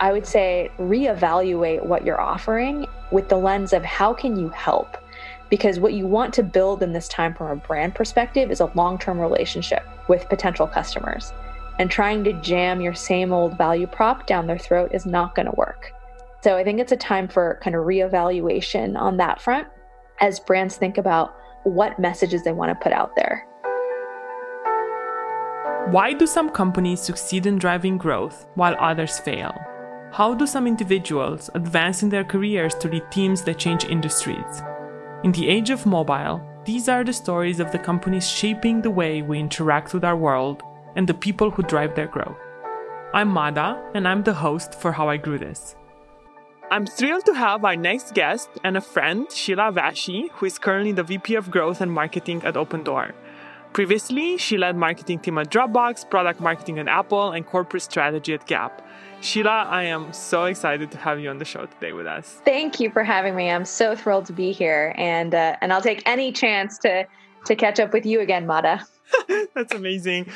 [0.00, 4.96] I would say reevaluate what you're offering with the lens of how can you help?
[5.50, 8.72] Because what you want to build in this time from a brand perspective is a
[8.74, 11.34] long term relationship with potential customers.
[11.78, 15.46] And trying to jam your same old value prop down their throat is not going
[15.46, 15.92] to work.
[16.42, 19.68] So I think it's a time for kind of reevaluation on that front
[20.20, 23.46] as brands think about what messages they want to put out there.
[25.90, 29.54] Why do some companies succeed in driving growth while others fail?
[30.12, 34.60] How do some individuals advance in their careers to lead teams that change industries?
[35.22, 39.22] In the age of mobile, these are the stories of the companies shaping the way
[39.22, 40.64] we interact with our world
[40.96, 42.36] and the people who drive their growth.
[43.14, 45.76] I'm Mada, and I'm the host for How I Grew This.
[46.72, 50.90] I'm thrilled to have our next guest and a friend, Sheila Vashee, who is currently
[50.90, 53.12] the VP of Growth and Marketing at Opendoor.
[53.72, 58.46] Previously, she led marketing team at Dropbox, product marketing at Apple, and corporate strategy at
[58.46, 58.82] Gap.
[59.20, 62.40] Sheila, I am so excited to have you on the show today with us.
[62.44, 63.50] Thank you for having me.
[63.50, 67.06] I'm so thrilled to be here, and uh, and I'll take any chance to
[67.46, 68.86] to catch up with you again, Mada.
[69.54, 70.26] That's amazing.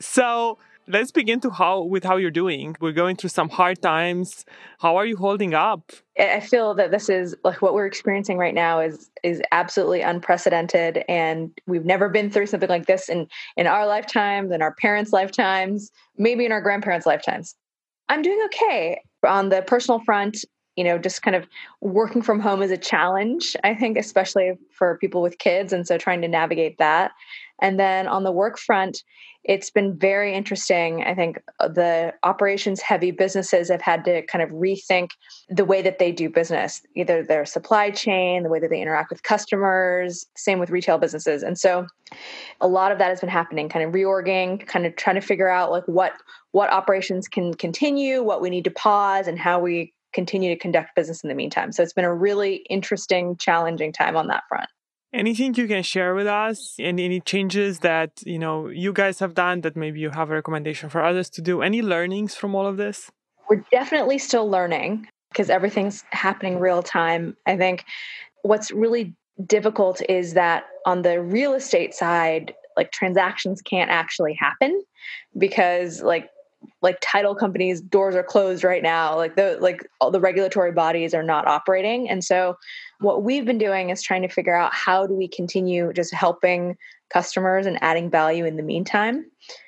[0.00, 0.58] So
[0.90, 2.76] let's begin to how with how you're doing.
[2.80, 4.44] We're going through some hard times.
[4.78, 5.92] How are you holding up?
[6.18, 11.04] I feel that this is like what we're experiencing right now is is absolutely unprecedented
[11.08, 15.12] and we've never been through something like this in in our lifetimes in our parents'
[15.12, 17.54] lifetimes, maybe in our grandparents' lifetimes.
[18.08, 20.44] I'm doing okay on the personal front
[20.76, 21.46] you know just kind of
[21.80, 25.98] working from home is a challenge i think especially for people with kids and so
[25.98, 27.10] trying to navigate that
[27.60, 29.02] and then on the work front
[29.44, 31.02] it's been very interesting.
[31.02, 35.10] I think uh, the operations heavy businesses have had to kind of rethink
[35.48, 39.10] the way that they do business, either their supply chain, the way that they interact
[39.10, 41.42] with customers, same with retail businesses.
[41.42, 41.86] And so
[42.60, 45.48] a lot of that has been happening, kind of reorging, kind of trying to figure
[45.48, 46.12] out like what
[46.52, 50.94] what operations can continue, what we need to pause, and how we continue to conduct
[50.96, 51.72] business in the meantime.
[51.72, 54.68] So it's been a really interesting, challenging time on that front.
[55.12, 56.76] Anything you can share with us?
[56.78, 60.34] Any any changes that you know you guys have done that maybe you have a
[60.34, 61.62] recommendation for others to do?
[61.62, 63.10] Any learnings from all of this?
[63.48, 67.36] We're definitely still learning because everything's happening real time.
[67.46, 67.84] I think
[68.42, 69.14] what's really
[69.46, 74.82] difficult is that on the real estate side, like transactions can't actually happen
[75.36, 76.30] because like
[76.82, 79.16] like title companies doors are closed right now.
[79.16, 82.08] Like the like all the regulatory bodies are not operating.
[82.08, 82.56] And so
[83.00, 86.76] what we've been doing is trying to figure out how do we continue just helping
[87.10, 89.24] customers and adding value in the meantime.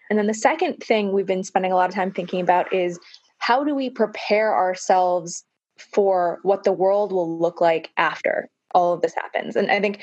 [0.09, 2.99] And then the second thing we've been spending a lot of time thinking about is
[3.39, 5.45] how do we prepare ourselves
[5.79, 9.57] for what the world will look like after all of this happens?
[9.57, 10.01] And i think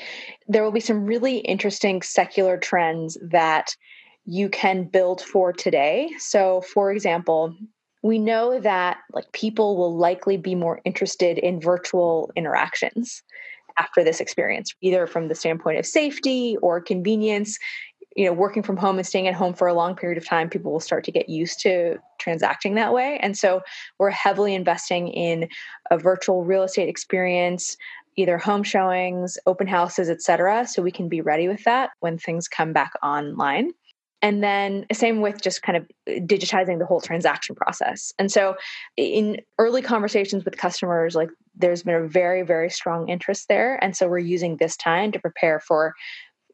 [0.48, 3.74] there will be some really interesting secular trends that
[4.30, 6.08] you can build for today.
[6.18, 7.52] So, for example,
[8.04, 13.24] we know that like people will likely be more interested in virtual interactions
[13.80, 17.58] after this experience, either from the standpoint of safety or convenience.
[18.14, 20.48] You know, working from home and staying at home for a long period of time,
[20.48, 23.18] people will start to get used to transacting that way.
[23.20, 23.62] And so
[23.98, 25.48] we're heavily investing in
[25.90, 27.76] a virtual real estate experience,
[28.14, 32.16] either home showings, open houses, et cetera, so we can be ready with that when
[32.16, 33.72] things come back online
[34.22, 38.12] and then same with just kind of digitizing the whole transaction process.
[38.18, 38.56] And so
[38.96, 43.82] in early conversations with customers like there's been a very very strong interest there.
[43.82, 45.94] And so we're using this time to prepare for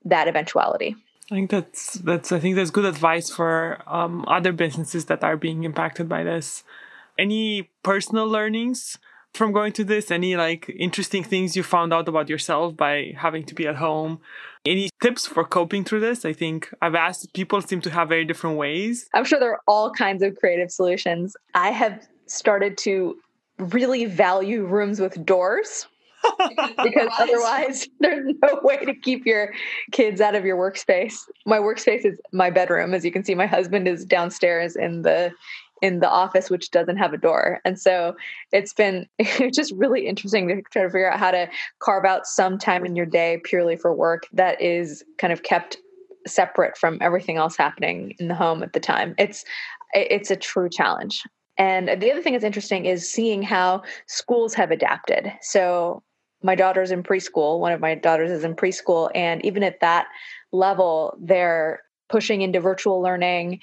[0.05, 0.97] that eventuality.
[1.31, 5.37] I think that's that's I think that's good advice for um, other businesses that are
[5.37, 6.63] being impacted by this.
[7.19, 8.99] Any personal learnings
[9.37, 10.11] from going to this?
[10.11, 14.21] Any like interesting things you found out about yourself by having to be at home?
[14.65, 16.25] Any tips for coping through this?
[16.25, 19.09] I think I've asked people seem to have very different ways.
[19.15, 21.37] I'm sure there are all kinds of creative solutions.
[21.55, 23.17] I have started to
[23.59, 25.87] really value rooms with doors.
[26.83, 29.53] because otherwise there's no way to keep your
[29.93, 31.15] kids out of your workspace.
[31.45, 32.95] My workspace is my bedroom.
[32.95, 35.33] As you can see, my husband is downstairs in the
[35.83, 37.61] in the office which doesn't have a door.
[37.65, 38.17] And so
[38.53, 39.07] it's been
[39.53, 41.49] just really interesting to try to figure out how to
[41.81, 45.79] carve out some time in your day purely for work that is kind of kept
[46.27, 49.15] separate from everything else happening in the home at the time.
[49.19, 49.45] It's
[49.93, 51.23] it's a true challenge.
[51.59, 55.33] And the other thing that's interesting is seeing how schools have adapted.
[55.41, 56.03] So
[56.43, 60.07] my daughter's in preschool one of my daughters is in preschool and even at that
[60.53, 63.61] level they're pushing into virtual learning.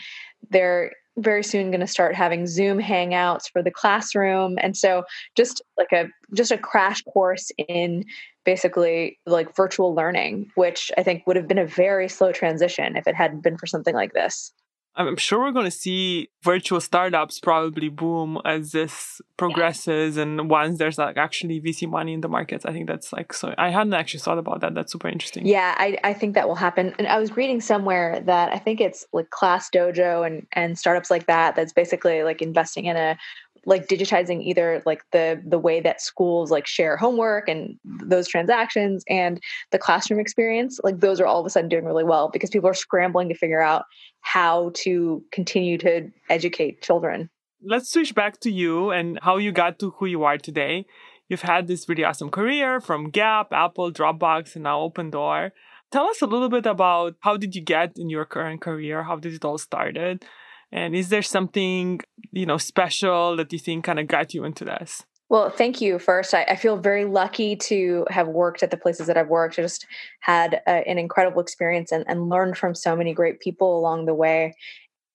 [0.49, 4.57] They're very soon going to start having zoom hangouts for the classroom.
[4.61, 5.03] And so
[5.35, 8.03] just like a just a crash course in
[8.45, 13.07] basically like virtual learning which i think would have been a very slow transition if
[13.07, 14.51] it hadn't been for something like this
[14.95, 20.17] I'm sure we're going to see virtual startups probably boom as this progresses.
[20.17, 20.23] Yeah.
[20.23, 23.55] And once there's like actually VC money in the markets, I think that's like so.
[23.57, 24.75] I hadn't actually thought about that.
[24.75, 25.47] That's super interesting.
[25.47, 26.93] Yeah, I, I think that will happen.
[26.99, 31.09] And I was reading somewhere that I think it's like Class Dojo and and startups
[31.09, 31.55] like that.
[31.55, 33.17] That's basically like investing in a
[33.65, 39.03] like digitizing either like the the way that schools like share homework and those transactions
[39.09, 39.39] and
[39.71, 42.69] the classroom experience like those are all of a sudden doing really well because people
[42.69, 43.85] are scrambling to figure out
[44.21, 47.29] how to continue to educate children.
[47.61, 50.85] Let's switch back to you and how you got to who you are today.
[51.29, 55.51] You've had this really awesome career from gap apple dropbox and now Opendoor.
[55.91, 59.03] Tell us a little bit about how did you get in your current career?
[59.03, 60.25] How did it all started
[60.73, 64.65] and is there something, you know, special that you think kind of got you into
[64.65, 65.03] this?
[65.29, 65.99] Well, thank you.
[65.99, 69.57] First, I, I, feel very lucky to have worked at the places that I've worked.
[69.57, 69.85] I just
[70.19, 74.53] had an incredible experience and, and learned from so many great people along the way.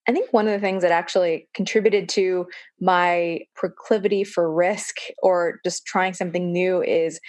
[0.09, 2.47] I think one of the things that actually contributed to
[2.81, 7.21] my proclivity for risk or just trying something new is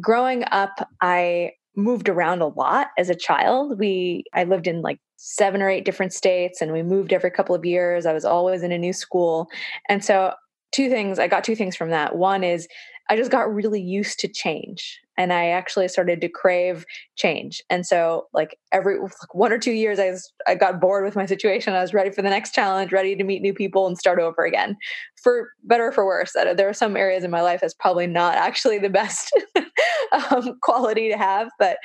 [0.00, 3.78] growing up, I moved around a lot as a child.
[3.78, 7.54] We I lived in like seven or eight different states and we moved every couple
[7.54, 8.06] of years.
[8.06, 9.48] I was always in a new school.
[9.88, 10.34] And so
[10.72, 12.16] two things, I got two things from that.
[12.16, 12.68] One is
[13.08, 16.84] I just got really used to change and I actually started to crave
[17.16, 17.62] change.
[17.70, 18.98] And so like every
[19.32, 21.72] one or two years I was, I got bored with my situation.
[21.72, 24.44] I was ready for the next challenge, ready to meet new people and start over
[24.44, 24.76] again.
[25.22, 26.32] For better or for worse.
[26.32, 29.32] There are some areas in my life that's probably not actually the best
[30.30, 31.78] um, quality to have, but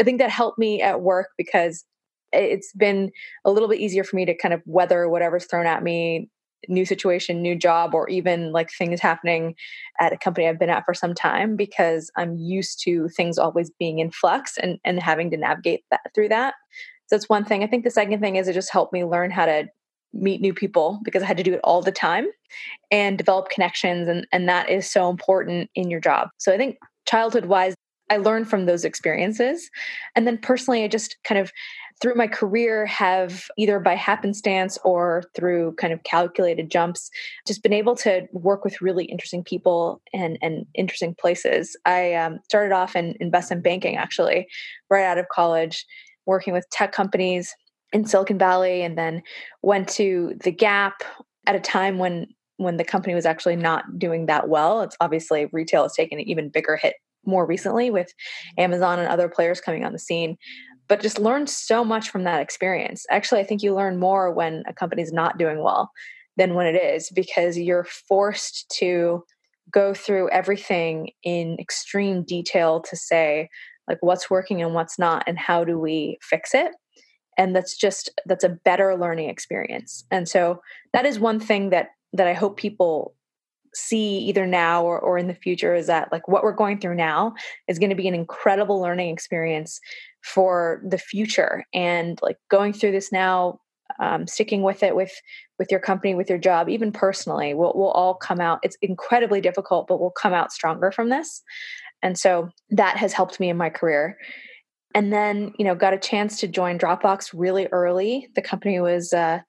[0.00, 1.84] I think that helped me at work because
[2.32, 3.10] it's been
[3.44, 6.28] a little bit easier for me to kind of weather whatever's thrown at me
[6.68, 9.54] new situation, new job, or even like things happening
[10.00, 13.70] at a company I've been at for some time because I'm used to things always
[13.70, 16.54] being in flux and, and having to navigate that through that.
[17.06, 17.62] So that's one thing.
[17.62, 19.68] I think the second thing is it just helped me learn how to
[20.12, 22.26] meet new people because I had to do it all the time
[22.90, 26.28] and develop connections and, and that is so important in your job.
[26.38, 27.74] So I think childhood wise,
[28.10, 29.70] I learned from those experiences.
[30.16, 31.52] And then personally, I just kind of
[32.00, 37.10] through my career have either by happenstance or through kind of calculated jumps
[37.46, 42.38] just been able to work with really interesting people and, and interesting places i um,
[42.44, 44.46] started off in investment banking actually
[44.90, 45.84] right out of college
[46.26, 47.52] working with tech companies
[47.92, 49.20] in silicon valley and then
[49.62, 51.02] went to the gap
[51.46, 52.28] at a time when
[52.58, 56.28] when the company was actually not doing that well it's obviously retail has taken an
[56.28, 56.94] even bigger hit
[57.28, 58.12] more recently with
[58.56, 60.36] Amazon and other players coming on the scene.
[60.88, 63.04] But just learned so much from that experience.
[63.10, 65.90] Actually, I think you learn more when a company's not doing well
[66.38, 69.22] than when it is because you're forced to
[69.70, 73.50] go through everything in extreme detail to say
[73.86, 76.72] like what's working and what's not and how do we fix it?
[77.36, 80.04] And that's just that's a better learning experience.
[80.10, 80.60] And so
[80.94, 83.14] that is one thing that that i hope people
[83.74, 86.94] see either now or, or in the future is that like what we're going through
[86.94, 87.34] now
[87.68, 89.80] is going to be an incredible learning experience
[90.22, 91.64] for the future.
[91.72, 93.60] And like going through this now
[94.00, 95.12] um, sticking with it with
[95.58, 98.58] with your company with your job even personally we'll, we'll all come out.
[98.62, 101.42] It's incredibly difficult but we'll come out stronger from this.
[102.02, 104.18] And so that has helped me in my career.
[104.94, 108.28] And then you know got a chance to join dropbox really early.
[108.34, 109.40] The company was uh,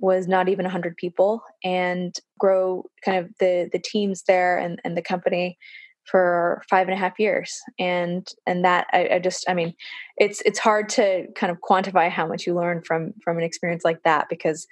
[0.00, 4.96] was not even 100 people and grow kind of the the teams there and, and
[4.96, 5.58] the company
[6.04, 7.60] for five and a half years.
[7.78, 9.74] And and that I, I, just i mean
[10.16, 13.84] it's it's hard to kind of quantify how much you learn from from an experience
[13.84, 14.66] like that because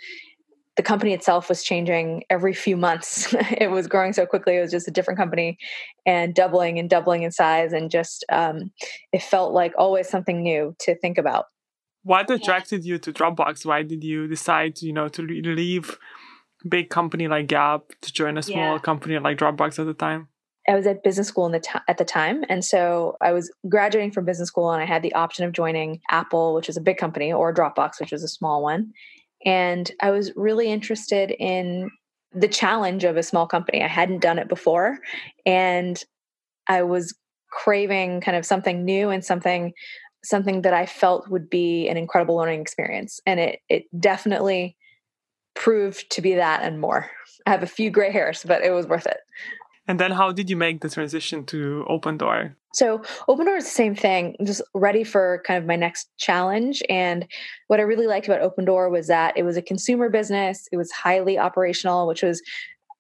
[0.77, 3.35] the company itself was changing every few months.
[3.59, 4.57] It was growing so quickly.
[4.57, 5.59] It was just a different company
[6.05, 8.71] and doubling and doubling in size and just um,
[9.13, 11.47] it felt like always something new to think about
[12.07, 15.99] what attracted you to dropbox why did you decide to you know to leave
[16.65, 18.79] a big company like gap to join a small yeah.
[18.79, 20.29] company like dropbox at the time
[20.69, 22.45] I was at business school the t- at the time.
[22.49, 26.01] And so I was graduating from business school and I had the option of joining
[26.11, 28.93] Apple, which is a big company, or Dropbox, which was a small one.
[29.45, 31.89] And I was really interested in
[32.33, 33.83] the challenge of a small company.
[33.83, 34.99] I hadn't done it before.
[35.45, 36.03] And
[36.67, 37.15] I was
[37.51, 39.73] craving kind of something new and something
[40.29, 43.21] something that I felt would be an incredible learning experience.
[43.27, 44.77] And it it definitely
[45.55, 47.11] proved to be that and more.
[47.47, 49.19] I have a few gray hairs, but it was worth it.
[49.89, 52.55] And then how did you make the transition to Opendoor?
[52.75, 56.83] So Opendoor is the same thing, just ready for kind of my next challenge.
[56.91, 57.27] And
[57.69, 60.69] what I really liked about Opendoor was that it was a consumer business.
[60.73, 62.43] It was highly operational, which was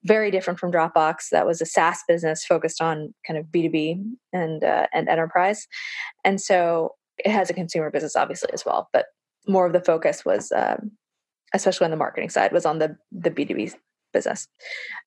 [0.05, 1.31] very different from Dropbox.
[1.31, 4.03] That was a SaaS business focused on kind of B2B
[4.33, 5.67] and uh, and enterprise.
[6.25, 9.07] And so it has a consumer business obviously as well, but
[9.49, 10.93] more of the focus was um,
[11.55, 13.75] especially on the marketing side, was on the the B2B
[14.13, 14.49] business.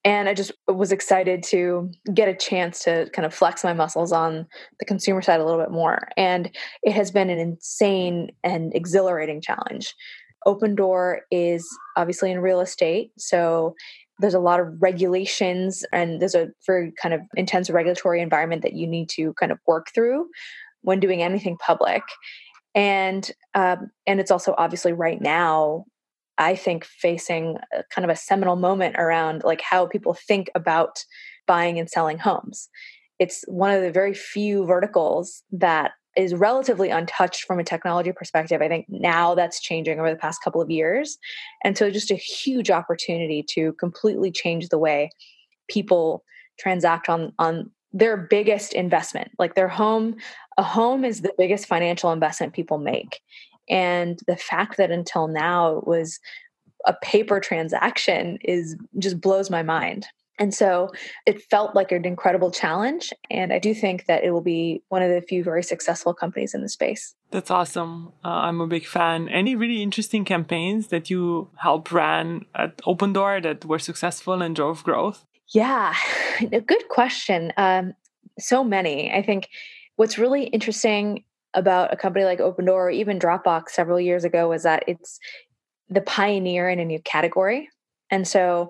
[0.04, 4.12] And I just was excited to get a chance to kind of flex my muscles
[4.12, 4.46] on
[4.80, 6.10] the consumer side a little bit more.
[6.16, 9.96] And it has been an insane and exhilarating challenge.
[10.46, 13.12] Opendoor is obviously in real estate.
[13.18, 13.76] So
[14.20, 18.74] there's a lot of regulations and there's a very kind of intense regulatory environment that
[18.74, 20.28] you need to kind of work through
[20.82, 22.04] when doing anything public
[22.76, 25.86] and um, and it's also obviously right now
[26.38, 27.58] i think facing
[27.90, 31.04] kind of a seminal moment around like how people think about
[31.48, 32.70] buying and selling homes
[33.20, 38.62] it's one of the very few verticals that is relatively untouched from a technology perspective.
[38.62, 41.18] I think now that's changing over the past couple of years.
[41.64, 45.12] And so just a huge opportunity to completely change the way
[45.70, 46.24] people
[46.60, 49.32] transact on on their biggest investment.
[49.40, 50.16] Like their home,
[50.58, 53.22] a home is the biggest financial investment people make.
[53.70, 56.20] And the fact that until now it was
[56.86, 60.08] a paper transaction is just blows my mind.
[60.40, 60.90] And so
[61.26, 63.12] it felt like an incredible challenge.
[63.30, 66.54] And I do think that it will be one of the few very successful companies
[66.54, 67.14] in the space.
[67.32, 68.14] That's awesome.
[68.24, 69.28] Uh, I'm a big fan.
[69.28, 74.82] Any really interesting campaigns that you helped run at Opendoor that were successful and drove
[74.84, 75.26] growth?
[75.52, 75.96] Yeah,
[76.52, 77.54] a good question.
[77.58, 77.94] Um,
[78.38, 79.12] so many.
[79.12, 79.50] I think
[79.96, 84.64] what's really interesting about a company like Opendoor or even Dropbox several years ago was
[84.64, 85.20] that it's
[85.90, 87.70] the pioneer in a new category.
[88.12, 88.70] And so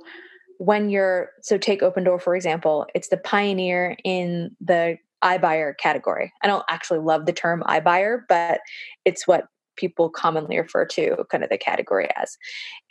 [0.57, 6.31] when you're so take Opendoor for example, it's the pioneer in the iBuyer category.
[6.41, 8.61] I don't actually love the term iBuyer, but
[9.03, 12.37] it's what people commonly refer to kind of the category as.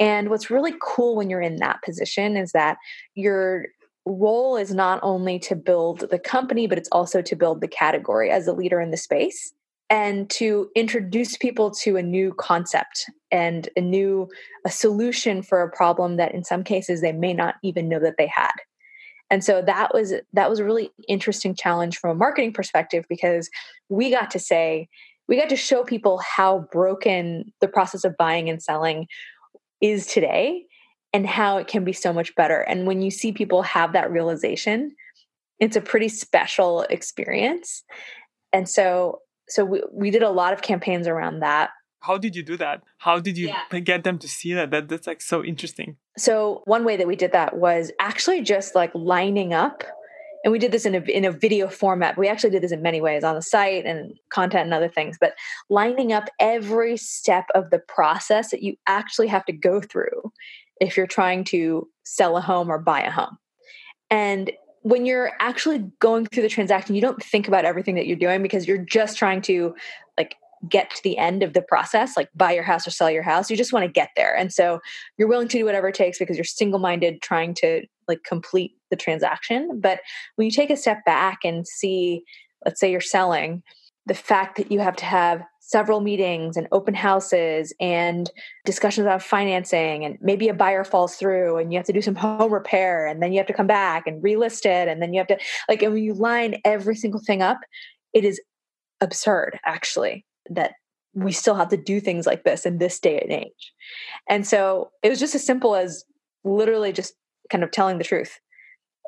[0.00, 2.78] And what's really cool when you're in that position is that
[3.14, 3.66] your
[4.12, 8.30] role is not only to build the company, but it's also to build the category
[8.30, 9.52] as a leader in the space
[9.90, 14.28] and to introduce people to a new concept and a new
[14.66, 18.16] a solution for a problem that in some cases they may not even know that
[18.18, 18.52] they had.
[19.30, 23.50] And so that was that was a really interesting challenge from a marketing perspective because
[23.88, 24.88] we got to say
[25.26, 29.06] we got to show people how broken the process of buying and selling
[29.80, 30.64] is today
[31.12, 32.60] and how it can be so much better.
[32.60, 34.94] And when you see people have that realization
[35.58, 37.84] it's a pretty special experience.
[38.52, 41.70] And so so we, we did a lot of campaigns around that.
[42.00, 42.82] How did you do that?
[42.98, 43.80] How did you yeah.
[43.80, 44.70] get them to see that?
[44.70, 45.96] that that's like so interesting.
[46.16, 49.84] So one way that we did that was actually just like lining up
[50.44, 52.16] and we did this in a, in a video format.
[52.16, 55.16] We actually did this in many ways on the site and content and other things
[55.18, 55.32] but
[55.70, 60.32] lining up every step of the process that you actually have to go through
[60.80, 63.38] if you're trying to sell a home or buy a home
[64.10, 64.50] and
[64.82, 68.42] when you're actually going through the transaction, you don't think about everything that you're doing
[68.42, 69.74] because you're just trying to
[70.16, 70.36] like
[70.68, 73.50] get to the end of the process, like buy your house or sell your house.
[73.50, 74.34] You just want to get there.
[74.34, 74.80] And so
[75.16, 78.72] you're willing to do whatever it takes because you're single minded trying to like complete
[78.90, 79.80] the transaction.
[79.80, 80.00] But
[80.36, 82.22] when you take a step back and see,
[82.64, 83.62] let's say you're selling,
[84.06, 88.30] the fact that you have to have several meetings and open houses and
[88.64, 92.14] discussions about financing and maybe a buyer falls through and you have to do some
[92.14, 95.20] home repair and then you have to come back and relist it and then you
[95.20, 97.58] have to like and when you line every single thing up
[98.14, 98.40] it is
[99.02, 100.72] absurd actually that
[101.14, 103.72] we still have to do things like this in this day and age.
[104.28, 106.04] And so it was just as simple as
[106.44, 107.14] literally just
[107.50, 108.38] kind of telling the truth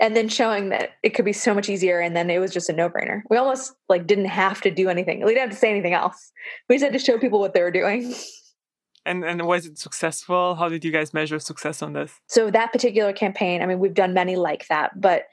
[0.01, 2.71] and then showing that it could be so much easier and then it was just
[2.71, 3.23] a no-brainer.
[3.29, 5.21] We almost like didn't have to do anything.
[5.21, 6.33] We didn't have to say anything else.
[6.69, 8.15] We just had to show people what they were doing.
[9.07, 10.57] And and was it successful?
[10.57, 12.13] How did you guys measure success on this?
[12.27, 15.25] So that particular campaign i mean we've done many like that but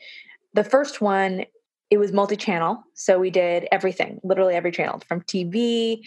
[0.54, 1.46] the first one
[1.90, 2.84] it was multi-channel.
[2.96, 6.06] So we did everything literally every channel from tv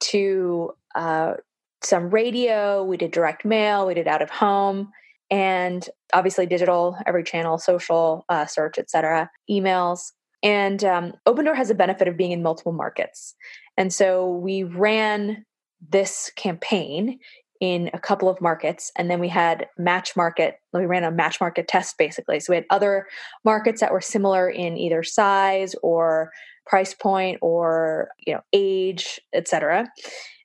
[0.00, 1.34] to uh,
[1.82, 2.84] some radio.
[2.84, 3.86] We did direct mail.
[3.86, 4.92] We did out of home
[5.30, 10.12] and obviously digital, every channel, social, uh, search, etc., emails.
[10.42, 13.34] And um, Opendoor has a benefit of being in multiple markets.
[13.76, 15.44] And so we ran
[15.90, 17.18] this campaign
[17.60, 21.40] in a couple of markets and then we had match market we ran a match
[21.40, 23.06] market test basically so we had other
[23.44, 26.30] markets that were similar in either size or
[26.66, 29.88] price point or you know age etc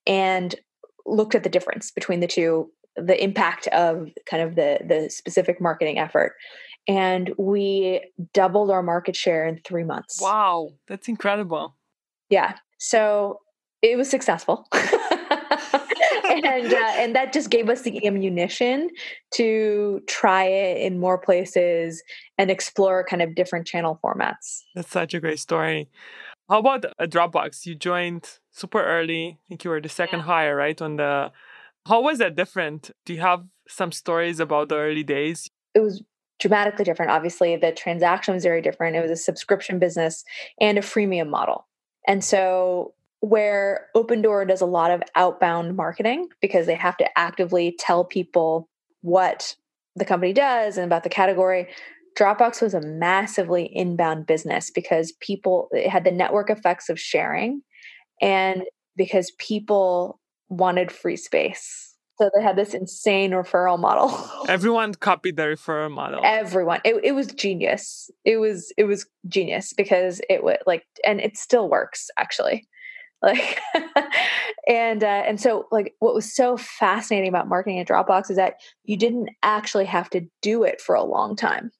[0.07, 0.55] and
[1.05, 5.59] looked at the difference between the two the impact of kind of the the specific
[5.59, 6.33] marketing effort
[6.87, 8.01] and we
[8.33, 10.21] doubled our market share in 3 months.
[10.21, 11.75] Wow, that's incredible.
[12.29, 12.55] Yeah.
[12.77, 13.39] So
[13.81, 14.67] it was successful.
[14.73, 18.89] and uh, and that just gave us the ammunition
[19.35, 22.01] to try it in more places
[22.37, 24.61] and explore kind of different channel formats.
[24.75, 25.89] That's such a great story.
[26.49, 27.65] How about a Dropbox?
[27.65, 29.39] You joined super early.
[29.45, 30.25] I think you were the second yeah.
[30.25, 31.31] hire, right, on the
[31.87, 32.91] How was that different?
[33.05, 35.49] Do you have some stories about the early days?
[35.75, 36.03] It was
[36.39, 37.11] dramatically different.
[37.11, 38.95] Obviously, the transaction was very different.
[38.95, 40.23] It was a subscription business
[40.59, 41.67] and a freemium model.
[42.07, 47.75] And so, where Opendoor does a lot of outbound marketing because they have to actively
[47.79, 48.67] tell people
[49.01, 49.55] what
[49.95, 51.67] the company does and about the category,
[52.17, 57.61] Dropbox was a massively inbound business because people it had the network effects of sharing
[58.21, 58.63] and
[58.95, 60.19] because people
[60.49, 61.95] wanted free space.
[62.19, 64.29] So they had this insane referral model.
[64.47, 66.21] Everyone copied the referral model.
[66.23, 66.79] Everyone.
[66.85, 68.11] It, it was genius.
[68.23, 72.67] It was it was genius because it would like and it still works actually.
[73.23, 73.61] Like
[74.67, 78.55] and uh, and so like what was so fascinating about marketing at Dropbox is that
[78.83, 81.71] you didn't actually have to do it for a long time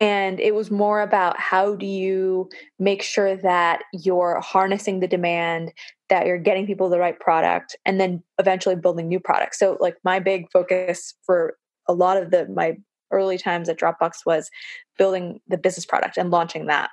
[0.00, 5.72] and it was more about how do you make sure that you're harnessing the demand
[6.08, 9.58] that you're getting people the right product and then eventually building new products.
[9.58, 11.56] So like my big focus for
[11.88, 12.76] a lot of the my
[13.10, 14.50] early times at dropbox was
[14.96, 16.90] building the business product and launching that.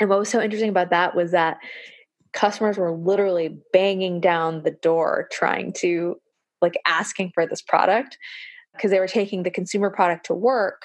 [0.00, 1.58] And what was so interesting about that was that
[2.32, 6.16] customers were literally banging down the door trying to
[6.62, 8.16] like asking for this product
[8.74, 10.82] because they were taking the consumer product to work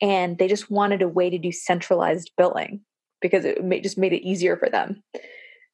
[0.00, 2.80] and they just wanted a way to do centralized billing
[3.20, 5.02] because it just made it easier for them.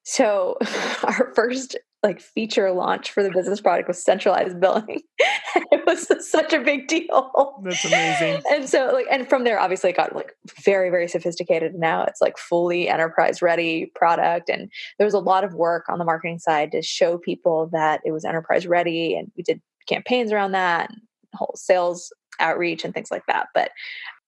[0.04, 0.58] So
[1.02, 5.02] our first like feature launch for the business product was centralized billing.
[5.18, 7.60] it was such a big deal.
[7.62, 8.42] That's amazing.
[8.50, 10.32] And so like and from there obviously it got like
[10.64, 15.44] very very sophisticated now it's like fully enterprise ready product and there was a lot
[15.44, 19.30] of work on the marketing side to show people that it was enterprise ready and
[19.36, 21.00] we did campaigns around that and
[21.34, 23.48] whole sales outreach and things like that.
[23.54, 23.70] But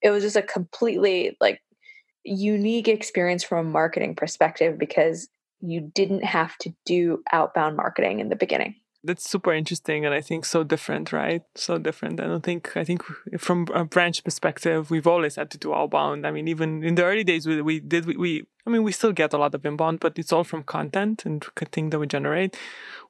[0.02, 1.60] it was just a completely like
[2.24, 5.28] unique experience from a marketing perspective because
[5.60, 8.76] you didn't have to do outbound marketing in the beginning.
[9.06, 11.42] That's super interesting and i think so different right?
[11.54, 12.20] So different.
[12.20, 13.02] I don't think i think
[13.38, 16.26] from a branch perspective we've always had to do outbound.
[16.26, 18.92] I mean even in the early days we, we did we, we i mean we
[18.92, 22.06] still get a lot of inbound but it's all from content and thing that we
[22.06, 22.56] generate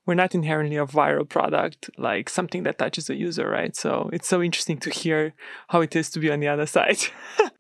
[0.07, 4.29] we're not inherently a viral product like something that touches a user right so it's
[4.29, 5.35] so interesting to hear
[5.69, 6.99] how it is to be on the other side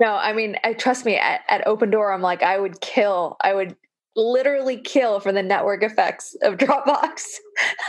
[0.01, 3.77] no i mean trust me at, at Opendoor, i'm like i would kill i would
[4.17, 7.23] literally kill for the network effects of Dropbox.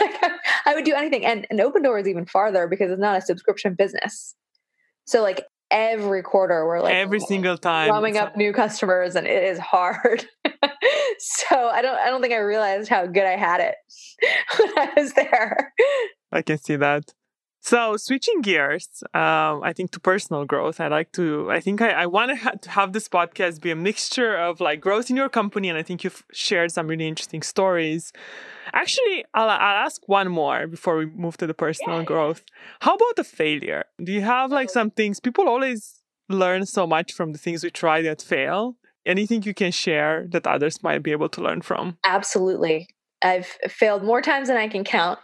[0.66, 1.24] I would do anything.
[1.24, 4.34] And, and Opendoor is even farther because it's not a subscription business.
[5.04, 9.44] So like every quarter we're like every single time drumming up new customers and it
[9.44, 10.24] is hard.
[11.18, 13.74] so I don't I don't think I realized how good I had it
[14.58, 15.72] when I was there.
[16.32, 17.12] I can see that.
[17.66, 21.50] So switching gears, um, I think to personal growth, I like to.
[21.50, 24.60] I think I, I want to, ha- to have this podcast be a mixture of
[24.60, 28.12] like growth in your company, and I think you've shared some really interesting stories.
[28.72, 32.04] Actually, I'll, I'll ask one more before we move to the personal yeah.
[32.04, 32.44] growth.
[32.82, 33.84] How about the failure?
[33.98, 37.70] Do you have like some things people always learn so much from the things we
[37.70, 38.76] try that fail?
[39.04, 41.98] Anything you can share that others might be able to learn from?
[42.06, 42.86] Absolutely.
[43.22, 45.18] I've failed more times than I can count.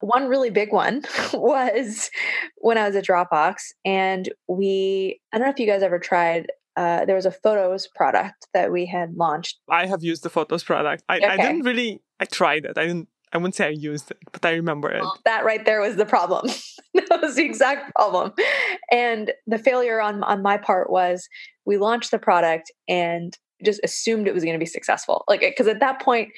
[0.00, 2.10] One really big one was
[2.56, 6.46] when I was at Dropbox, and we, I don't know if you guys ever tried.
[6.76, 9.58] Uh, there was a photos product that we had launched.
[9.68, 11.02] I have used the photos product.
[11.08, 11.26] I, okay.
[11.26, 12.78] I didn't really, I tried it.
[12.78, 15.00] I didn't, I wouldn't say I used it, but I remember it.
[15.00, 16.46] Well, that right there was the problem.
[16.94, 18.32] that was the exact problem.
[18.92, 21.28] And the failure on, on my part was
[21.64, 25.24] we launched the product and just assumed it was going to be successful.
[25.28, 26.30] Like, because at that point,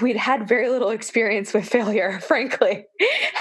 [0.00, 2.84] we'd had very little experience with failure, frankly.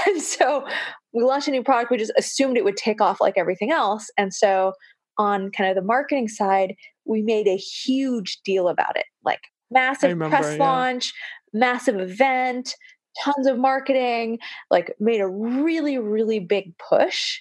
[0.08, 0.66] And so
[1.14, 4.10] we launched a new product, we just assumed it would take off like everything else.
[4.18, 4.74] And so
[5.18, 9.40] on kind of the marketing side, we made a huge deal about it like
[9.72, 10.64] massive remember, press yeah.
[10.64, 11.14] launch,
[11.54, 12.76] massive event,
[13.24, 17.40] tons of marketing, like made a really, really big push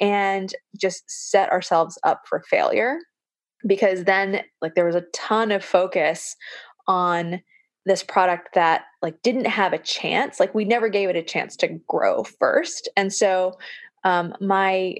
[0.00, 2.98] and just set ourselves up for failure
[3.66, 6.36] because then like there was a ton of focus
[6.86, 7.40] on
[7.86, 11.56] this product that like didn't have a chance like we never gave it a chance
[11.56, 12.88] to grow first.
[12.96, 13.56] And so
[14.04, 14.96] um, my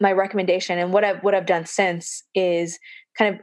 [0.00, 2.78] my recommendation and what i've what i've done since is
[3.16, 3.40] kind of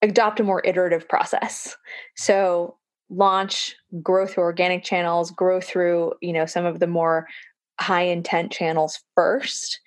[0.00, 1.76] adopt a more iterative process.
[2.14, 2.76] So
[3.10, 7.26] launch grow through organic channels grow through you know some of the more
[7.80, 9.80] high intent channels first.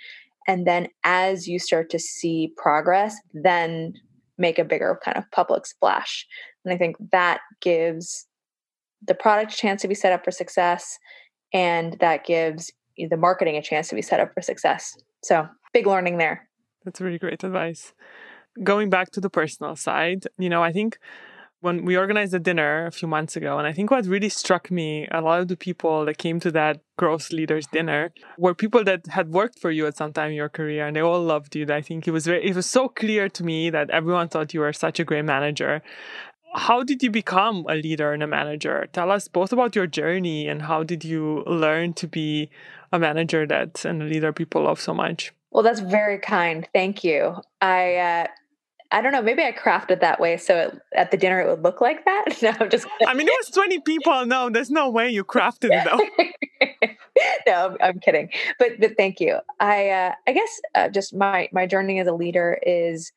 [0.47, 3.93] And then as you start to see progress then
[4.39, 6.25] make a bigger kind of public splash
[6.65, 8.27] and I think that gives
[9.05, 10.99] the product a chance to be set up for success
[11.53, 14.95] and that gives the marketing a chance to be set up for success.
[15.23, 16.47] So, big learning there.
[16.85, 17.93] That's really great advice.
[18.63, 20.97] Going back to the personal side, you know, I think
[21.61, 24.71] when we organized a dinner a few months ago, and I think what really struck
[24.71, 28.83] me, a lot of the people that came to that growth leaders dinner were people
[28.83, 31.55] that had worked for you at some time in your career, and they all loved
[31.55, 31.67] you.
[31.69, 34.61] I think it was very, it was so clear to me that everyone thought you
[34.61, 35.83] were such a great manager.
[36.53, 38.87] How did you become a leader and a manager?
[38.91, 42.49] Tell us both about your journey and how did you learn to be
[42.91, 45.33] a manager that and a leader people love so much.
[45.51, 46.67] Well, that's very kind.
[46.73, 47.35] Thank you.
[47.61, 48.27] I uh,
[48.91, 49.21] I don't know.
[49.21, 52.25] Maybe I crafted that way so it, at the dinner it would look like that.
[52.41, 52.87] No, I'm just.
[53.07, 54.25] I mean, it was 20 people.
[54.25, 56.87] No, there's no way you crafted it though.
[57.47, 58.29] no, I'm, I'm, kidding.
[58.59, 59.37] But but thank you.
[59.59, 63.11] I uh, I guess uh, just my my journey as a leader is,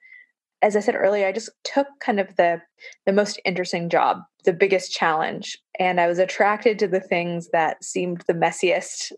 [0.64, 2.60] as I said earlier, I just took kind of the
[3.04, 7.84] the most interesting job, the biggest challenge, and I was attracted to the things that
[7.84, 9.12] seemed the messiest.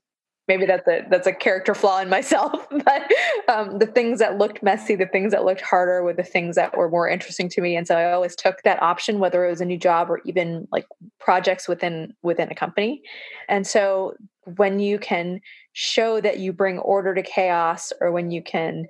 [0.48, 3.12] Maybe that's a that's a character flaw in myself but
[3.48, 6.76] um, the things that looked messy the things that looked harder were the things that
[6.76, 9.60] were more interesting to me and so i always took that option whether it was
[9.60, 10.86] a new job or even like
[11.18, 13.02] projects within within a company.
[13.48, 14.14] And so
[14.56, 15.40] when you can
[15.72, 18.86] show that you bring order to chaos or when you can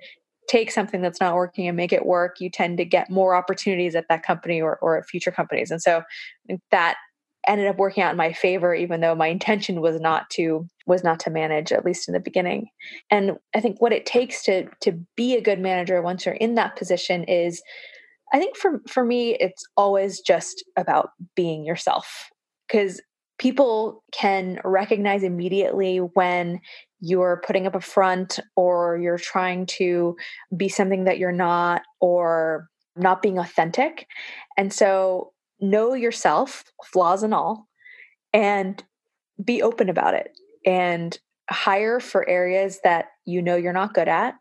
[0.47, 3.95] take something that's not working and make it work you tend to get more opportunities
[3.95, 5.71] at that company or, or at future companies.
[5.71, 6.03] And so
[6.71, 6.95] that
[7.47, 11.03] ended up working out in my favor even though my intention was not to was
[11.03, 12.67] not to manage at least in the beginning.
[13.09, 16.55] And i think what it takes to to be a good manager once you're in
[16.55, 17.61] that position is
[18.33, 22.29] i think for for me it's always just about being yourself.
[22.67, 22.99] Because
[23.39, 26.59] people can recognize immediately when
[26.99, 30.15] you're putting up a front or you're trying to
[30.55, 34.07] be something that you're not or not being authentic
[34.57, 37.67] and so know yourself, flaws and all,
[38.33, 38.83] and
[39.43, 40.31] be open about it
[40.65, 41.17] and
[41.49, 44.35] hire for areas that you know you're not good at.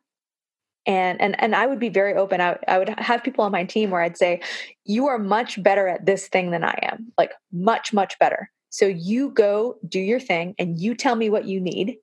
[0.86, 2.40] And and and I would be very open.
[2.40, 4.40] I, I would have people on my team where I'd say,
[4.84, 8.50] you are much better at this thing than I am, like much, much better.
[8.70, 11.96] So you go do your thing and you tell me what you need.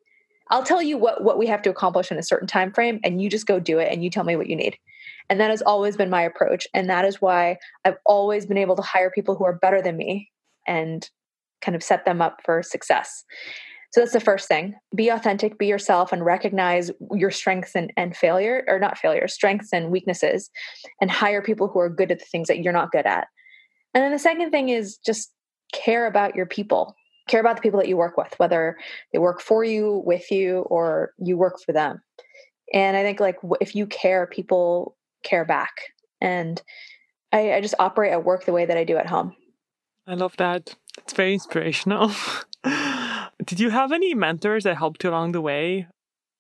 [0.50, 3.22] I'll tell you what what we have to accomplish in a certain time frame and
[3.22, 4.78] you just go do it and you tell me what you need.
[5.30, 6.68] And that has always been my approach.
[6.74, 9.98] And that is why I've always been able to hire people who are better than
[9.98, 10.30] me
[10.68, 11.10] and
[11.62, 13.24] kind of set them up for success.
[13.94, 14.74] So that's the first thing.
[14.96, 19.72] Be authentic, be yourself, and recognize your strengths and, and failure, or not failure, strengths
[19.72, 20.50] and weaknesses,
[21.00, 23.28] and hire people who are good at the things that you're not good at.
[23.94, 25.32] And then the second thing is just
[25.74, 26.96] care about your people.
[27.28, 28.78] Care about the people that you work with, whether
[29.12, 32.02] they work for you, with you, or you work for them.
[32.74, 35.74] And I think like if you care, people care back.
[36.20, 36.62] And
[37.32, 39.36] I, I just operate at work the way that I do at home.
[40.06, 40.76] I love that.
[40.98, 42.12] It's very inspirational.
[43.44, 45.88] Did you have any mentors that helped you along the way?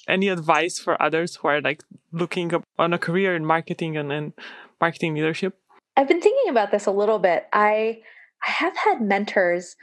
[0.08, 4.12] Any advice for others who are like looking up on a career in marketing and
[4.12, 4.34] in
[4.82, 5.58] marketing leadership?
[5.96, 7.48] I've been thinking about this a little bit.
[7.54, 8.02] I
[8.46, 9.76] I have had mentors,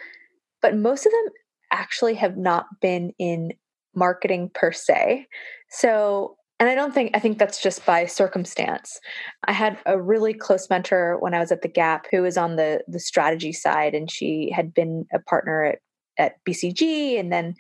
[0.62, 1.33] but most of them
[1.70, 3.53] actually have not been in
[3.94, 5.27] marketing per se.
[5.70, 9.01] So and I don't think, I think that's just by circumstance.
[9.44, 12.57] I had a really close mentor when I was at the Gap who was on
[12.57, 15.79] the, the strategy side, and she had been a partner at,
[16.18, 17.55] at BCG and then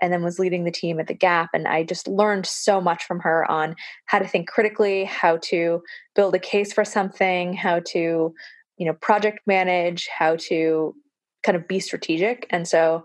[0.00, 1.50] and then was leading the team at the Gap.
[1.54, 5.82] And I just learned so much from her on how to think critically, how to
[6.14, 8.34] build a case for something, how to,
[8.76, 10.94] you know, project manage, how to
[11.46, 12.46] kind of be strategic.
[12.50, 13.04] And so,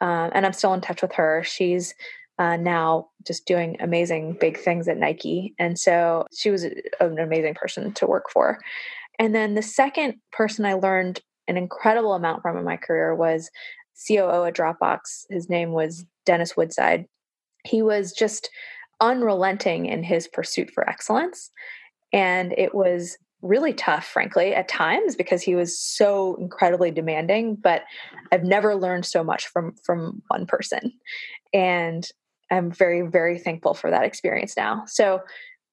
[0.00, 1.44] um, and I'm still in touch with her.
[1.44, 1.94] She's
[2.38, 5.54] uh, now just doing amazing big things at Nike.
[5.58, 8.58] And so she was an amazing person to work for.
[9.18, 13.50] And then the second person I learned an incredible amount from in my career was
[14.08, 15.26] COO at Dropbox.
[15.28, 17.04] His name was Dennis Woodside.
[17.64, 18.48] He was just
[19.00, 21.50] unrelenting in his pursuit for excellence.
[22.12, 27.56] And it was really tough, frankly, at times because he was so incredibly demanding.
[27.56, 27.82] But
[28.30, 30.92] I've never learned so much from from one person.
[31.52, 32.08] And
[32.50, 34.84] I'm very, very thankful for that experience now.
[34.86, 35.22] So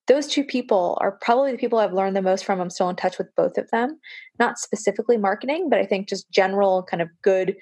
[0.06, 2.60] those two people are probably the people I've learned the most from.
[2.60, 4.00] I'm still in touch with both of them,
[4.38, 7.56] not specifically marketing, but I think just general kind of good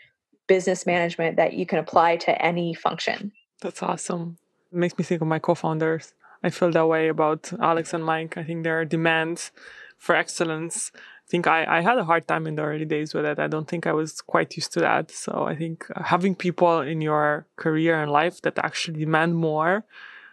[0.47, 3.33] business management that you can apply to any function.
[3.61, 4.39] That's awesome.
[4.73, 6.15] It makes me think of my co founders.
[6.43, 8.37] I feel that way about Alex and Mike.
[8.37, 9.51] I think their demands
[9.99, 10.91] for excellence
[11.29, 13.39] I think I, I had a hard time in the early days with it.
[13.39, 15.11] I don't think I was quite used to that.
[15.11, 19.85] So I think uh, having people in your career and life that actually demand more,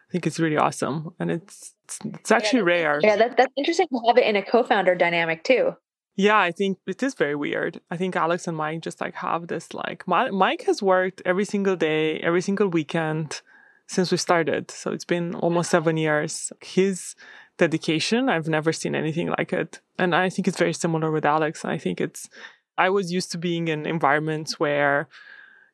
[0.07, 1.13] I think it's really awesome.
[1.19, 2.99] And it's it's, it's actually yeah, rare.
[3.03, 5.75] Yeah, that, that's interesting to have it in a co-founder dynamic too.
[6.15, 7.81] Yeah, I think it is very weird.
[7.91, 11.75] I think Alex and Mike just like have this like Mike has worked every single
[11.75, 13.41] day, every single weekend
[13.87, 14.71] since we started.
[14.71, 16.53] So it's been almost seven years.
[16.61, 17.15] His
[17.57, 18.29] dedication.
[18.29, 19.79] I've never seen anything like it.
[19.97, 21.63] And I think it's very similar with Alex.
[21.65, 22.29] I think it's,
[22.77, 25.07] I was used to being in environments where,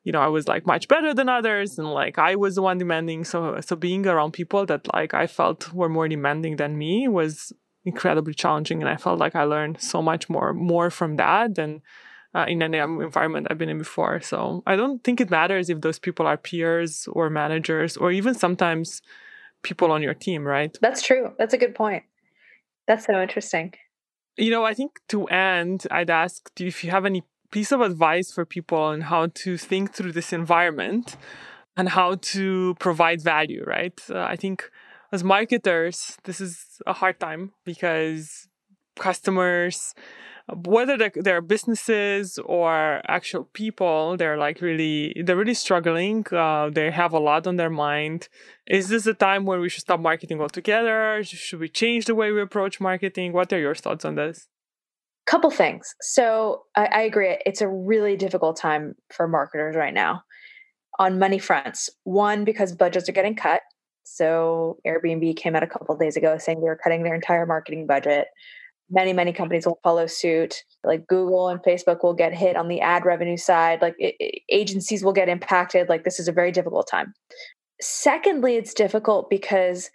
[0.04, 2.78] you know, I was like much better than others and like I was the one
[2.78, 3.24] demanding.
[3.24, 7.52] So, so being around people that like I felt were more demanding than me was
[7.84, 8.80] incredibly challenging.
[8.80, 11.82] And I felt like I learned so much more, more from that than
[12.34, 14.20] uh, in any environment I've been in before.
[14.20, 18.34] So I don't think it matters if those people are peers or managers or even
[18.34, 19.02] sometimes
[19.62, 20.76] people on your team, right?
[20.80, 21.32] That's true.
[21.38, 22.04] That's a good point.
[22.86, 23.74] That's so interesting.
[24.36, 28.32] You know, I think to end, I'd ask if you have any piece of advice
[28.32, 31.16] for people on how to think through this environment
[31.76, 33.98] and how to provide value, right?
[34.10, 34.70] Uh, I think
[35.12, 38.48] as marketers, this is a hard time because
[38.98, 39.94] customers
[40.48, 47.12] whether they're businesses or actual people they're like really they're really struggling uh, they have
[47.12, 48.28] a lot on their mind.
[48.66, 51.22] Is this a time where we should stop marketing altogether?
[51.24, 53.32] Should we change the way we approach marketing?
[53.32, 54.48] What are your thoughts on this?
[55.26, 55.94] Couple things.
[56.00, 60.22] So I, I agree it's a really difficult time for marketers right now
[60.98, 61.90] on many fronts.
[62.04, 63.62] One because budgets are getting cut.
[64.04, 67.86] So airbnb came out a couple days ago saying they were cutting their entire marketing
[67.86, 68.26] budget
[68.92, 70.62] many many companies will follow suit.
[70.84, 73.82] Like google and facebook will get hit on the ad revenue side.
[73.82, 75.88] Like it, it, agencies will get impacted.
[75.88, 77.14] Like this is a very difficult time.
[77.80, 79.90] Secondly it's difficult because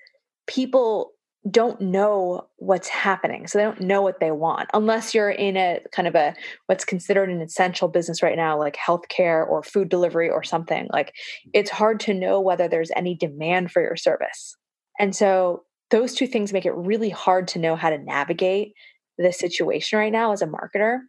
[0.47, 1.11] people
[1.49, 3.47] don't know what's happening.
[3.47, 4.69] So they don't know what they want.
[4.73, 6.33] Unless you're in a kind of a
[6.65, 11.13] what's considered an essential business right now like healthcare or food delivery or something like
[11.53, 14.55] it's hard to know whether there's any demand for your service.
[14.99, 18.73] And so those two things make it really hard to know how to navigate
[19.17, 20.99] the situation right now as a marketer.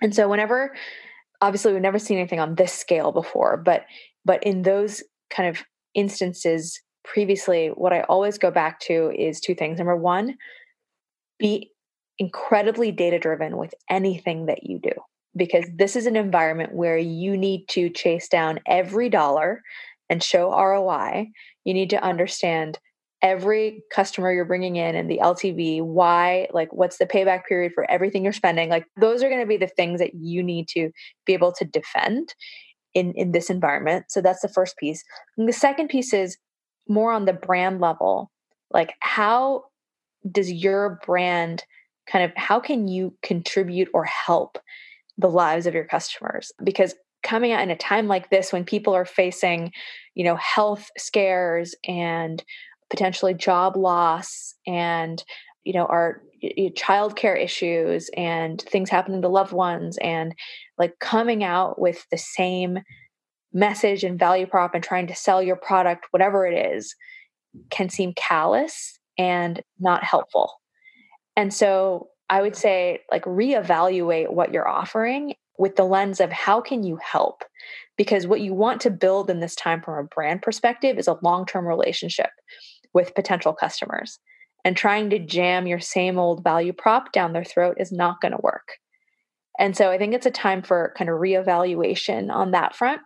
[0.00, 0.74] And so whenever
[1.40, 3.84] obviously we've never seen anything on this scale before, but
[4.24, 5.62] but in those kind of
[5.94, 9.78] instances previously what I always go back to is two things.
[9.78, 10.36] Number 1,
[11.38, 11.70] be
[12.18, 14.92] incredibly data driven with anything that you do
[15.36, 19.62] because this is an environment where you need to chase down every dollar
[20.10, 21.28] and show ROI.
[21.64, 22.78] You need to understand
[23.22, 27.88] every customer you're bringing in and the LTV, why, like what's the payback period for
[27.90, 28.68] everything you're spending.
[28.68, 30.90] Like those are going to be the things that you need to
[31.26, 32.34] be able to defend
[32.94, 34.06] in in this environment.
[34.08, 35.02] So that's the first piece.
[35.36, 36.38] And the second piece is
[36.88, 38.30] more on the brand level.
[38.70, 39.64] Like how
[40.30, 41.64] does your brand
[42.06, 44.58] kind of how can you contribute or help
[45.16, 46.52] the lives of your customers?
[46.62, 49.72] Because coming out in a time like this when people are facing
[50.14, 52.44] you know health scares and
[52.90, 55.22] potentially job loss and
[55.64, 56.22] you know our
[56.76, 60.34] childcare issues and things happening to loved ones and
[60.78, 62.78] like coming out with the same
[63.52, 66.94] message and value prop and trying to sell your product whatever it is
[67.70, 70.52] can seem callous and not helpful.
[71.36, 76.60] And so i would say like reevaluate what you're offering with the lens of how
[76.60, 77.42] can you help?
[77.96, 81.18] Because what you want to build in this time from a brand perspective is a
[81.20, 82.30] long-term relationship
[82.98, 84.18] with potential customers.
[84.64, 88.32] And trying to jam your same old value prop down their throat is not going
[88.32, 88.72] to work.
[89.56, 93.00] And so I think it's a time for kind of reevaluation on that front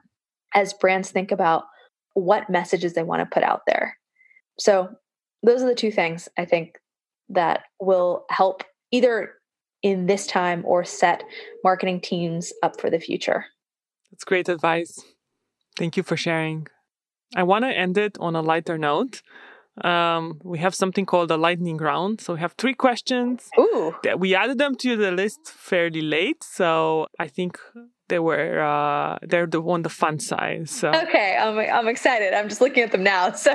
[0.55, 1.64] as brands think about
[2.14, 3.98] what messages they want to put out there.
[4.59, 4.88] So
[5.42, 6.78] those are the two things I think
[7.28, 9.35] that will help either
[9.83, 11.22] in this time or set
[11.62, 13.44] marketing teams up for the future.
[14.11, 14.98] That's great advice.
[15.76, 16.66] Thank you for sharing.
[17.37, 19.20] I want to end it on a lighter note
[19.81, 22.21] um, we have something called a lightning round.
[22.21, 23.49] So we have three questions.
[23.59, 23.95] Ooh.
[24.19, 27.59] We added them to the list fairly late, so I think
[28.09, 30.69] they were uh, they're the one the fun side.
[30.69, 32.35] So okay, I'm I'm excited.
[32.35, 33.53] I'm just looking at them now, so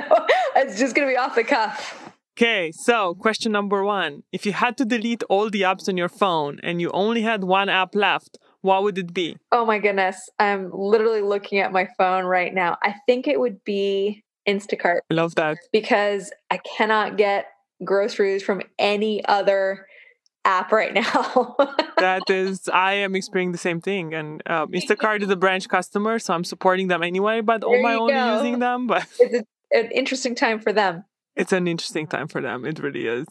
[0.56, 2.12] it's just gonna be off the cuff.
[2.36, 6.08] Okay, so question number one: If you had to delete all the apps on your
[6.08, 9.36] phone and you only had one app left, what would it be?
[9.52, 12.76] Oh my goodness, I'm literally looking at my phone right now.
[12.82, 15.00] I think it would be Instacart.
[15.10, 15.58] I love that.
[15.72, 17.46] Because I cannot get
[17.84, 19.86] groceries from any other
[20.44, 21.56] app right now.
[21.98, 24.14] that is, I am experiencing the same thing.
[24.14, 27.94] And um, Instacart is a branch customer, so I'm supporting them anyway, but on my
[27.94, 28.36] own go.
[28.36, 28.86] using them.
[28.86, 31.04] But it's a, an interesting time for them.
[31.36, 32.64] It's an interesting time for them.
[32.64, 33.26] It really is.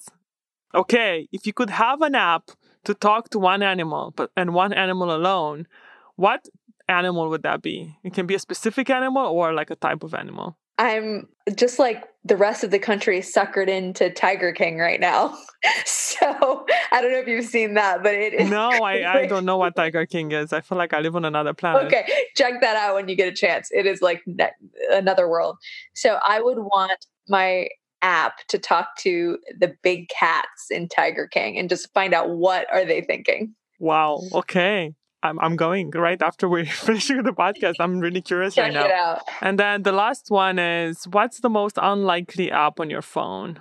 [0.74, 2.52] Okay, if you could have an app
[2.86, 5.68] to talk to one animal, but and one animal alone,
[6.16, 6.48] what
[6.88, 7.98] animal would that be?
[8.04, 10.58] It can be a specific animal or like a type of animal.
[10.78, 15.38] I'm just like the rest of the country suckered into Tiger King right now.
[15.86, 18.50] so I don't know if you've seen that, but it is.
[18.50, 20.54] No, I, I don't know what Tiger King is.
[20.54, 21.88] I feel like I live on another planet.
[21.88, 23.70] Okay, check that out when you get a chance.
[23.72, 24.52] It is like ne-
[24.92, 25.58] another world.
[25.94, 27.70] So I would want my
[28.02, 32.72] app to talk to the big cats in Tiger King and just find out what
[32.72, 33.56] are they thinking.
[33.80, 34.22] Wow.
[34.34, 34.94] Okay.
[35.24, 37.76] I'm, I'm going right after we're finishing the podcast.
[37.80, 38.86] I'm really curious Check right now.
[38.86, 39.22] it out.
[39.42, 43.60] And then the last one is what's the most unlikely app on your phone?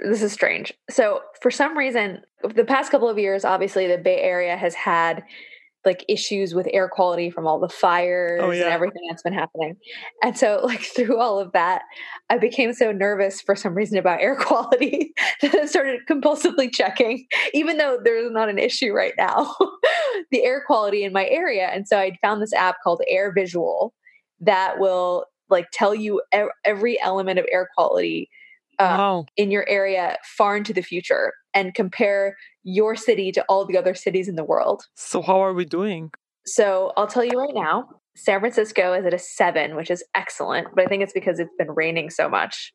[0.00, 0.72] This is strange.
[0.90, 5.22] So, for some reason, the past couple of years, obviously, the Bay Area has had
[5.84, 8.64] like issues with air quality from all the fires Oh, yeah.
[8.64, 9.76] and everything that's been happening.
[10.22, 11.82] And so, like, through all of that,
[12.30, 17.26] I became so nervous for some reason about air quality that I started compulsively checking,
[17.52, 19.54] even though there's not an issue right now,
[20.30, 21.68] the air quality in my area.
[21.68, 23.90] And so, I found this app called AirVisual
[24.40, 26.22] that will like tell you
[26.64, 28.28] every element of air quality
[28.78, 29.26] uh, wow.
[29.36, 33.94] in your area far into the future and compare your city to all the other
[33.94, 34.84] cities in the world.
[34.94, 36.10] So how are we doing?
[36.46, 40.68] So I'll tell you right now, San Francisco is at a seven, which is excellent,
[40.74, 42.72] but I think it's because it's been raining so much.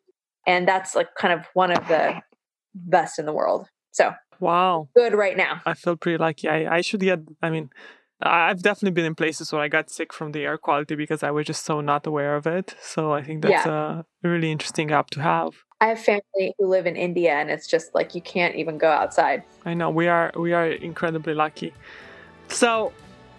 [0.47, 2.21] And that's like kind of one of the
[2.73, 3.67] best in the world.
[3.91, 4.89] So Wow.
[4.95, 5.61] good right now.
[5.65, 6.47] I feel pretty lucky.
[6.47, 7.69] I, I should get, I mean,
[8.21, 11.31] I've definitely been in places where I got sick from the air quality because I
[11.31, 12.75] was just so not aware of it.
[12.81, 15.53] So I think that's a really interesting app to have.
[15.81, 18.89] I have family who live in India and it's just like you can't even go
[18.89, 19.43] outside.
[19.65, 21.73] I know we are we are incredibly lucky.
[22.49, 22.91] So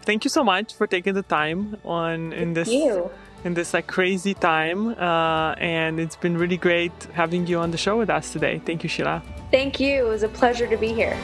[0.03, 3.11] thank you so much for taking the time on in this You.
[3.45, 4.89] in this like crazy time.
[4.99, 8.59] Uh, and it's been really great having you on the show with us today.
[8.65, 9.23] Thank you, Sheila.
[9.51, 10.07] Thank you.
[10.07, 11.17] It was a pleasure to be here.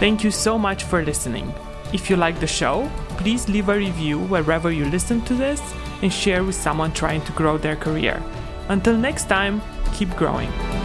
[0.00, 1.50] Thank you so much for listening.
[1.94, 5.62] If you like the show, please leave a review wherever you listen to this
[6.02, 8.22] and share with someone trying to grow their career.
[8.68, 10.77] Until next time, keep growing.